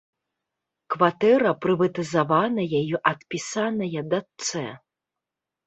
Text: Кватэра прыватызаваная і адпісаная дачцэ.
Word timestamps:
Кватэра 0.93 1.51
прыватызаваная 1.65 2.67
і 2.79 2.81
адпісаная 3.13 4.01
дачцэ. 4.17 4.67